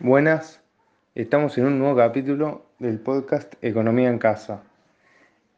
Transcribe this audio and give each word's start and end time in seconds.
Buenas, 0.00 0.62
estamos 1.16 1.58
en 1.58 1.66
un 1.66 1.80
nuevo 1.80 1.96
capítulo 1.96 2.66
del 2.78 3.00
podcast 3.00 3.54
Economía 3.62 4.08
en 4.08 4.20
Casa. 4.20 4.62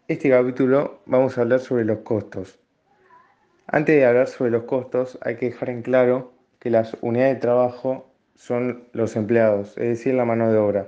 Este 0.08 0.30
capítulo 0.30 1.02
vamos 1.04 1.36
a 1.36 1.42
hablar 1.42 1.60
sobre 1.60 1.84
los 1.84 1.98
costos. 1.98 2.58
Antes 3.66 3.96
de 3.96 4.06
hablar 4.06 4.28
sobre 4.28 4.50
los 4.50 4.62
costos, 4.62 5.18
hay 5.20 5.36
que 5.36 5.50
dejar 5.50 5.68
en 5.68 5.82
claro 5.82 6.32
que 6.58 6.70
las 6.70 6.96
unidades 7.02 7.34
de 7.34 7.40
trabajo 7.42 8.10
son 8.34 8.88
los 8.94 9.14
empleados, 9.14 9.76
es 9.76 9.88
decir, 9.88 10.14
la 10.14 10.24
mano 10.24 10.50
de 10.50 10.56
obra. 10.56 10.86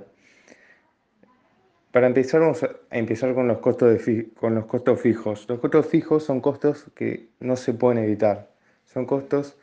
Para 1.91 2.07
empezar, 2.07 2.41
vamos 2.41 2.63
a 2.63 2.69
empezar 2.89 3.35
con 3.35 3.47
los, 3.47 3.59
costos 3.59 4.01
con 4.35 4.55
los 4.55 4.65
costos 4.65 4.99
fijos. 4.99 5.45
Los 5.47 5.59
costos 5.59 5.85
fijos 5.85 6.23
son 6.23 6.41
costos 6.41 6.85
que 6.95 7.29
no 7.39 7.55
se 7.55 7.75
pueden 7.75 8.03
evitar. 8.03 8.49
Son 8.85 9.05
costos 9.05 9.59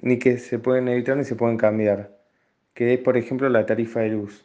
ni 0.00 0.16
que 0.20 0.38
se 0.38 0.60
pueden 0.60 0.86
evitar 0.86 1.16
ni 1.16 1.24
se 1.24 1.34
pueden 1.34 1.56
cambiar 1.56 2.15
que 2.76 2.92
es, 2.92 3.00
por 3.00 3.16
ejemplo, 3.16 3.48
la 3.48 3.64
tarifa 3.64 4.00
de 4.00 4.10
luz. 4.10 4.44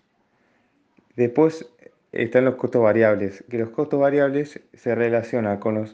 Después 1.17 1.69
están 2.13 2.45
los 2.45 2.55
costos 2.55 2.81
variables, 2.81 3.43
que 3.49 3.57
los 3.57 3.71
costos 3.71 3.99
variables 3.99 4.61
se 4.73 4.95
relacionan 4.95 5.57
con 5.59 5.89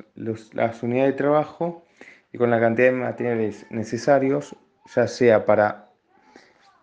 las 0.54 0.84
unidades 0.84 1.13
de 1.13 1.18
trabajo 1.18 1.84
y 2.32 2.38
con 2.38 2.52
la 2.52 2.60
cantidad 2.60 2.90
de 2.90 2.94
materiales 2.94 3.66
necesarios, 3.72 4.55
ya 4.96 5.08
sea 5.08 5.46
para, 5.46 5.90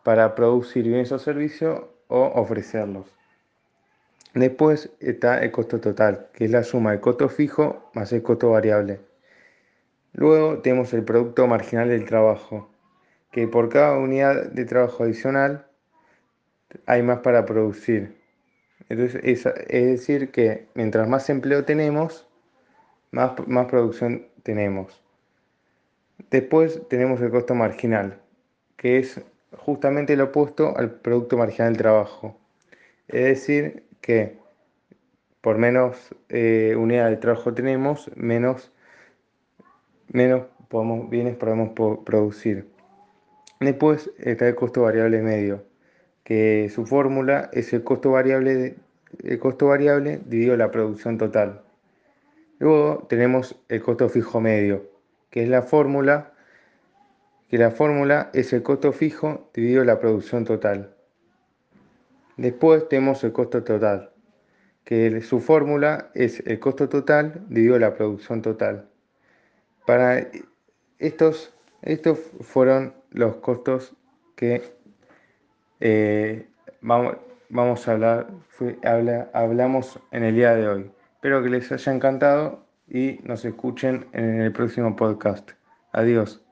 para 0.02 0.34
producir 0.34 0.86
bienes 0.86 1.12
o 1.12 1.20
servicios 1.20 1.82
o 2.08 2.32
ofrecerlos. 2.34 3.06
Después 4.34 4.90
está 4.98 5.40
el 5.40 5.52
costo 5.52 5.80
total, 5.80 6.26
que 6.32 6.46
es 6.46 6.50
la 6.50 6.64
suma 6.64 6.90
del 6.90 7.00
costo 7.00 7.28
fijo 7.28 7.92
más 7.94 8.12
el 8.12 8.24
costo 8.24 8.50
variable. 8.50 8.98
Luego 10.14 10.58
tenemos 10.58 10.92
el 10.94 11.04
producto 11.04 11.46
marginal 11.46 11.90
del 11.90 12.06
trabajo, 12.06 12.73
que 13.34 13.48
por 13.48 13.68
cada 13.68 13.98
unidad 13.98 14.52
de 14.52 14.64
trabajo 14.64 15.02
adicional 15.02 15.66
hay 16.86 17.02
más 17.02 17.18
para 17.18 17.44
producir. 17.44 18.16
Entonces, 18.88 19.20
es, 19.24 19.42
decir 19.68 20.30
que 20.30 20.68
mientras 20.74 21.08
más 21.08 21.28
empleo 21.28 21.64
tenemos, 21.64 22.28
más, 23.10 23.32
más 23.48 23.66
producción 23.66 24.28
tenemos. 24.44 25.02
Después 26.30 26.80
tenemos 26.88 27.20
el 27.22 27.32
costo 27.32 27.56
marginal, 27.56 28.20
que 28.76 28.98
es 28.98 29.20
justamente 29.50 30.14
lo 30.14 30.26
opuesto 30.26 30.76
al 30.76 30.92
producto 30.92 31.36
marginal 31.36 31.72
del 31.72 31.78
trabajo. 31.78 32.38
Es 33.08 33.24
decir, 33.24 33.82
que 34.00 34.38
por 35.40 35.58
menos 35.58 36.14
eh, 36.28 36.76
unidad 36.78 37.10
de 37.10 37.16
trabajo 37.16 37.52
tenemos, 37.52 38.08
menos, 38.14 38.70
menos 40.12 40.46
bienes 41.10 41.34
podemos 41.34 41.70
producir. 42.04 42.73
Después 43.60 44.10
está 44.18 44.48
el 44.48 44.54
costo 44.54 44.82
variable 44.82 45.22
medio, 45.22 45.64
que 46.24 46.70
su 46.74 46.86
fórmula 46.86 47.50
es 47.52 47.72
el 47.72 47.84
costo 47.84 48.10
variable, 48.10 48.76
el 49.22 49.38
costo 49.38 49.68
variable 49.68 50.20
dividido 50.26 50.56
la 50.56 50.70
producción 50.70 51.18
total. 51.18 51.62
Luego 52.58 53.06
tenemos 53.08 53.56
el 53.68 53.82
costo 53.82 54.08
fijo 54.08 54.40
medio, 54.40 54.90
que 55.30 55.42
es 55.42 55.48
la 55.48 55.62
fórmula, 55.62 56.32
que 57.48 57.58
la 57.58 57.70
fórmula 57.70 58.30
es 58.32 58.52
el 58.52 58.62
costo 58.62 58.92
fijo 58.92 59.50
dividido 59.54 59.84
la 59.84 60.00
producción 60.00 60.44
total. 60.44 60.94
Después 62.36 62.88
tenemos 62.88 63.22
el 63.22 63.32
costo 63.32 63.62
total, 63.62 64.10
que 64.84 65.20
su 65.22 65.40
fórmula 65.40 66.10
es 66.14 66.40
el 66.46 66.58
costo 66.58 66.88
total 66.88 67.44
dividido 67.48 67.78
la 67.78 67.94
producción 67.94 68.42
total. 68.42 68.88
Para 69.86 70.28
estos, 70.98 71.54
estos 71.84 72.18
fueron 72.40 72.94
los 73.10 73.36
costos 73.36 73.94
que 74.36 74.74
eh, 75.80 76.46
vamos, 76.80 77.88
a 77.88 77.92
hablar, 77.92 78.28
hablamos 79.32 79.98
en 80.10 80.24
el 80.24 80.34
día 80.34 80.54
de 80.54 80.68
hoy. 80.68 80.90
Espero 81.14 81.42
que 81.42 81.50
les 81.50 81.70
haya 81.70 81.92
encantado 81.92 82.64
y 82.88 83.20
nos 83.22 83.44
escuchen 83.44 84.06
en 84.12 84.40
el 84.40 84.52
próximo 84.52 84.96
podcast. 84.96 85.50
Adiós. 85.92 86.43